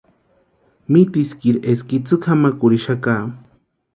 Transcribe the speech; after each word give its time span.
Mitiskiri 0.91 1.59
eska 1.71 1.93
itsï 1.97 2.15
kʼamakurhixaka. 2.23 3.15